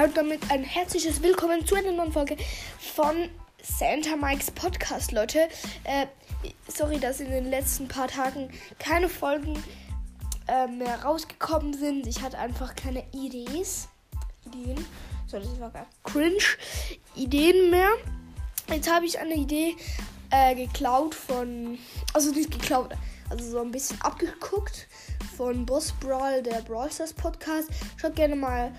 [0.00, 2.38] Hallo damit ein herzliches Willkommen zu einer neuen Folge
[2.94, 3.28] von
[3.62, 5.40] Santa Mikes Podcast, Leute.
[5.84, 6.06] Äh,
[6.68, 9.62] sorry, dass in den letzten paar Tagen keine Folgen
[10.48, 12.06] äh, mehr rausgekommen sind.
[12.06, 13.66] Ich hatte einfach keine Ideen.
[14.46, 14.86] Ideen.
[15.26, 16.44] So, das war gar cringe.
[17.14, 17.90] Ideen mehr.
[18.72, 19.76] Jetzt habe ich eine Idee
[20.30, 21.76] äh, geklaut von.
[22.14, 22.94] Also nicht geklaut,
[23.28, 24.88] also so ein bisschen abgeguckt
[25.36, 27.68] von Boss Brawl, der Brawl Stars Podcast.
[27.98, 28.72] Schaut gerne mal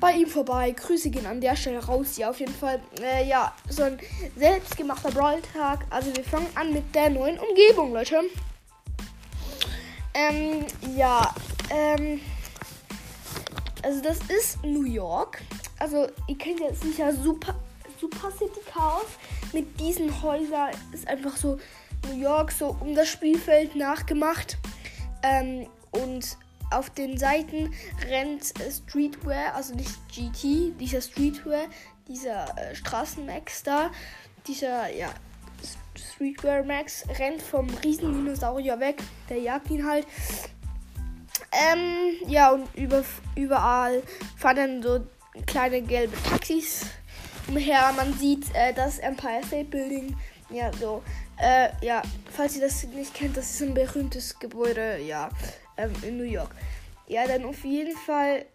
[0.00, 0.70] bei ihm vorbei.
[0.70, 2.16] Grüße gehen an der Stelle raus.
[2.16, 2.80] Ja, auf jeden Fall.
[3.00, 3.98] Äh, ja, so ein
[4.36, 5.86] selbstgemachter Brawl-Tag.
[5.90, 8.20] Also wir fangen an mit der neuen Umgebung, Leute.
[10.14, 10.64] Ähm,
[10.96, 11.34] ja,
[11.70, 12.20] ähm,
[13.82, 15.42] also das ist New York.
[15.78, 17.54] Also ihr kennt ja sicher Super,
[18.00, 19.06] Super City Chaos.
[19.52, 21.58] Mit diesen Häusern ist einfach so
[22.08, 24.58] New York so um das Spielfeld nachgemacht.
[25.22, 26.36] Ähm, und
[26.74, 27.72] auf den Seiten
[28.08, 31.66] rennt Streetwear, also nicht GT, dieser Streetwear,
[32.08, 33.90] dieser äh, Straßenmax da,
[34.46, 35.10] dieser, ja,
[35.96, 40.06] Streetwear Max rennt vom riesen Dinosaurier weg, der jagt ihn halt.
[41.52, 43.04] Ähm, ja, und über,
[43.36, 44.02] überall
[44.36, 45.06] fahren dann so
[45.46, 46.86] kleine gelbe Taxis
[47.48, 47.92] umher.
[47.96, 50.16] Man sieht äh, das Empire State Building.
[50.50, 51.02] Ja, so.
[51.36, 55.30] Äh, ja, falls ihr das nicht kennt, das ist ein berühmtes Gebäude, ja
[55.76, 56.54] ähm, in New York.
[57.06, 58.46] Ja, dann auf jeden Fall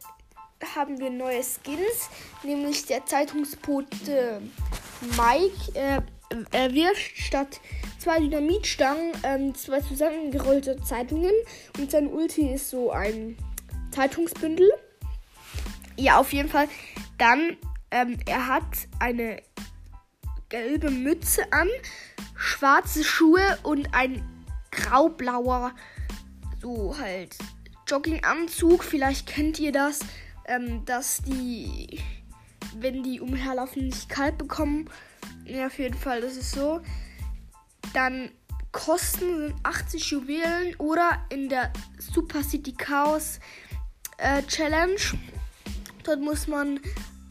[0.75, 2.09] haben wir neue Skins,
[2.43, 4.41] nämlich der Zeitungsbote
[5.17, 5.73] Mike.
[5.73, 6.01] Äh,
[6.51, 7.59] er wirft statt
[7.97, 11.33] zwei Dynamitstangen ähm, zwei zusammengerollte Zeitungen
[11.77, 13.37] und sein Ulti ist so ein
[13.91, 14.71] Zeitungsbündel.
[15.95, 16.67] Ja, auf jeden Fall.
[17.17, 17.57] Dann,
[17.91, 18.63] ähm, er hat
[18.99, 19.41] eine
[20.49, 21.67] gelbe Mütze an,
[22.35, 24.23] schwarze Schuhe und ein
[24.71, 25.73] graublauer
[26.61, 27.37] so halt
[27.87, 28.83] Jogginganzug.
[28.83, 29.99] Vielleicht kennt ihr das,
[30.45, 31.99] ähm, dass die,
[32.77, 34.89] wenn die umherlaufen, nicht kalt bekommen.
[35.45, 36.81] Ja, auf jeden Fall, das ist so.
[37.93, 38.31] Dann
[38.71, 43.39] Kosten sind 80 Juwelen oder in der Super City Chaos
[44.17, 44.99] äh, Challenge.
[46.03, 46.79] Dort muss man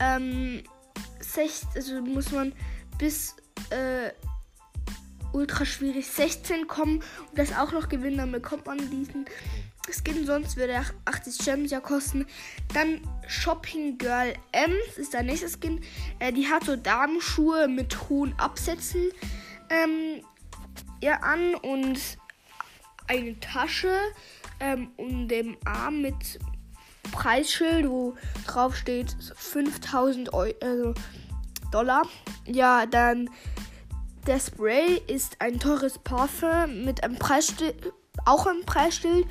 [0.00, 0.62] ähm,
[1.20, 2.52] 60, also muss man
[2.98, 3.36] bis
[3.70, 4.10] äh,
[5.32, 9.26] ultra schwierig 16 kommen und das auch noch gewinnen, dann bekommt man diesen
[9.90, 12.26] Skin, sonst würde er 80 Gems ja kosten.
[12.74, 15.80] Dann Shopping Girl M ist der nächste Skin.
[16.18, 19.10] Äh, die hat so Damenschuhe mit hohen Absätzen
[19.70, 20.22] ähm,
[21.02, 21.98] ja, an und
[23.06, 23.94] eine Tasche
[24.60, 26.38] ähm, um dem Arm mit
[27.12, 28.16] Preisschild, wo
[28.46, 30.94] drauf steht 5000 Euro, also
[31.70, 32.02] Dollar.
[32.46, 33.30] Ja, dann
[34.28, 37.94] der Spray ist ein teures Parfum mit einem Preisschild,
[38.26, 39.26] auch ein Preisschild,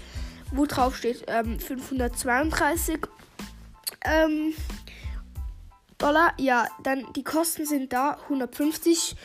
[0.52, 2.98] wo drauf steht ähm, 532
[4.04, 4.56] ähm,
[6.00, 6.34] Dollar.
[6.40, 9.16] Ja, dann die Kosten sind da 150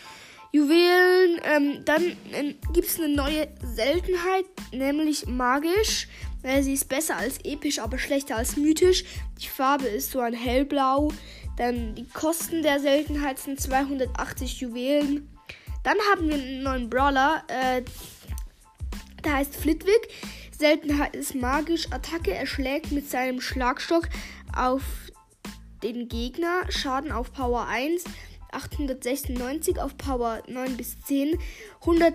[0.53, 1.41] Juwelen.
[1.43, 6.07] Ähm, dann äh, gibt es eine neue Seltenheit, nämlich magisch.
[6.43, 9.05] Äh, sie ist besser als episch, aber schlechter als mythisch.
[9.41, 11.13] Die Farbe ist so ein hellblau.
[11.57, 15.32] Dann die Kosten der Seltenheit sind 280 Juwelen.
[15.83, 17.43] Dann haben wir einen neuen Brawler.
[17.49, 17.83] Äh,
[19.25, 20.09] der heißt Flitwick.
[20.57, 21.87] Seltenheit ist magisch.
[21.91, 22.33] Attacke.
[22.33, 24.09] Er schlägt mit seinem Schlagstock
[24.55, 24.83] auf
[25.83, 26.63] den Gegner.
[26.69, 28.05] Schaden auf Power 1.
[28.53, 31.39] 896 auf Power 9 bis 10.
[31.81, 32.15] 100,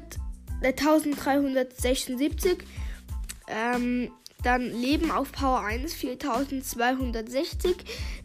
[0.62, 2.60] äh, 1376.
[3.48, 4.12] Ähm,
[4.44, 7.76] dann Leben auf Power 1 4260.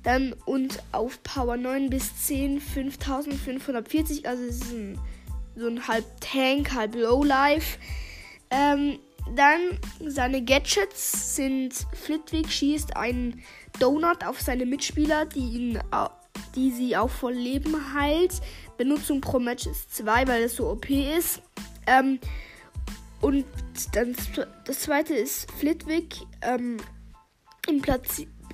[0.02, 4.28] Dann und auf Power 9 bis 10 5540.
[4.28, 4.98] Also es ist ein
[5.56, 7.78] so ein halb Tank, halb Lowlife.
[8.50, 8.98] Ähm,
[9.34, 9.60] dann
[10.04, 13.42] seine Gadgets sind Flitwick schießt einen
[13.78, 15.78] Donut auf seine Mitspieler, die ihn
[16.54, 18.34] die sie auch voll Leben heilt.
[18.76, 21.40] Benutzung pro Match ist 2, weil es so OP ist.
[21.86, 22.18] Ähm,
[23.20, 23.46] und
[23.92, 24.16] dann
[24.64, 26.78] das zweite ist Flitwick ähm,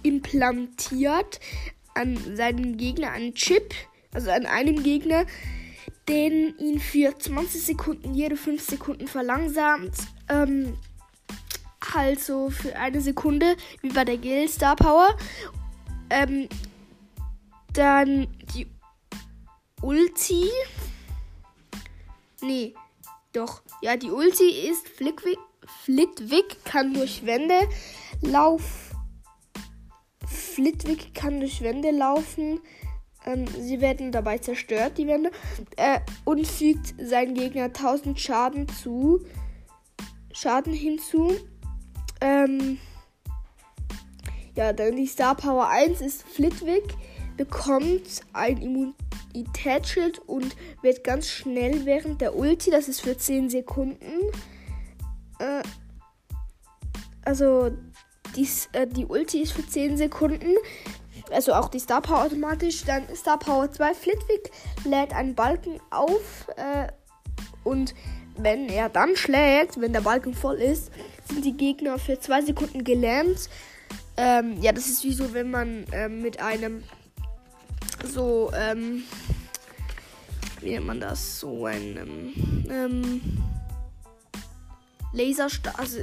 [0.02, 1.40] implantiert
[1.94, 3.74] an seinen Gegner einen Chip,
[4.12, 5.24] also an einem Gegner,
[6.08, 9.94] den ihn für 20 Sekunden jede 5 Sekunden verlangsamt.
[10.28, 10.76] Ähm,
[11.94, 15.16] halt so für eine Sekunde, wie bei der Gale Star Power.
[16.10, 16.48] Ähm,
[17.72, 18.66] dann die
[19.82, 20.50] Ulti.
[22.40, 22.74] Nee,
[23.32, 23.62] doch.
[23.82, 25.38] Ja, die Ulti ist Flitwick,
[25.84, 27.68] Flitwick kann durch Wände
[28.22, 28.66] laufen.
[30.26, 32.60] Flitwick kann durch Wände laufen.
[33.26, 35.30] Ähm, sie werden dabei zerstört, die Wände.
[35.76, 39.24] Äh, und fügt seinen Gegner 1000 Schaden zu.
[40.32, 41.32] Schaden hinzu.
[42.20, 42.78] Ähm,
[44.54, 46.94] ja, dann die Star Power 1 ist Flitwick.
[47.36, 48.56] bekommt ein
[49.32, 54.32] Immunitätsschild und wird ganz schnell während der Ulti, das ist für 10 Sekunden.
[55.38, 55.62] Äh,
[57.24, 57.70] also
[58.34, 60.54] dies, äh, die Ulti ist für 10 Sekunden.
[61.30, 62.84] Also auch die Star Power automatisch.
[62.84, 64.50] Dann Star Power 2 Flitwick
[64.84, 66.48] lädt einen Balken auf.
[66.56, 66.88] Äh,
[67.64, 67.94] und
[68.36, 70.90] wenn er dann schlägt, wenn der Balken voll ist,
[71.28, 73.48] sind die Gegner für 2 Sekunden gelähmt.
[74.16, 76.82] Ähm, ja, das ist wie so, wenn man ähm, mit einem
[78.04, 79.04] so, ähm,
[80.60, 81.40] wie nennt man das?
[81.40, 82.32] So ein,
[82.70, 83.37] ähm,
[85.12, 85.98] Laserstab, also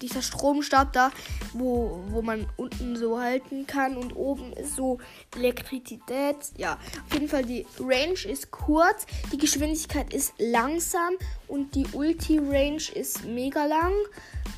[0.00, 1.10] dieser Stromstab da,
[1.52, 4.98] wo, wo man unten so halten kann und oben ist so
[5.36, 6.36] Elektrizität.
[6.56, 11.14] Ja, auf jeden Fall die Range ist kurz, die Geschwindigkeit ist langsam
[11.48, 13.92] und die Ulti-Range ist mega lang.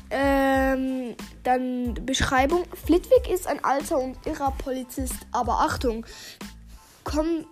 [0.09, 2.63] Ähm, dann Beschreibung.
[2.85, 6.05] Flitwick ist ein alter und irrer Polizist, aber Achtung,
[7.03, 7.45] komm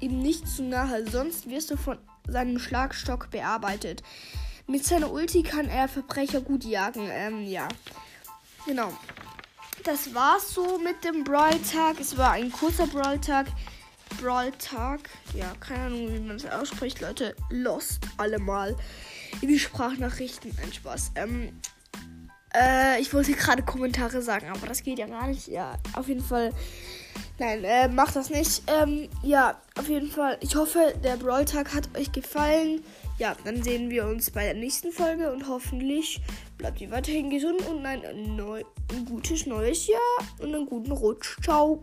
[0.00, 1.96] ihm nicht zu nahe, sonst wirst du von
[2.26, 4.02] seinem Schlagstock bearbeitet.
[4.66, 7.08] Mit seiner Ulti kann er Verbrecher gut jagen.
[7.10, 7.68] Ähm, ja.
[8.66, 8.92] Genau.
[9.84, 11.98] Das war's so mit dem Brawl-Tag.
[12.00, 13.48] Es war ein kurzer Brawl-Tag.
[14.20, 15.00] Brawl-Tag.
[15.34, 17.34] Ja, keine Ahnung, wie man das ausspricht, Leute.
[17.50, 18.76] Lost alle mal
[19.40, 20.56] in die Sprachnachrichten.
[20.62, 21.12] Ein Spaß.
[21.16, 21.60] Ähm,
[22.54, 25.48] äh, ich wollte gerade Kommentare sagen, aber das geht ja gar nicht.
[25.48, 26.52] Ja, auf jeden Fall.
[27.42, 28.62] Nein, äh, macht das nicht.
[28.68, 30.38] Ähm, ja, auf jeden Fall.
[30.40, 32.82] Ich hoffe, der Brawl-Tag hat euch gefallen
[33.22, 36.20] ja, dann sehen wir uns bei der nächsten Folge und hoffentlich
[36.58, 38.02] bleibt ihr weiterhin gesund und ein,
[38.34, 40.00] neu, ein gutes neues Jahr
[40.40, 41.36] und einen guten Rutsch.
[41.40, 41.80] Ciao.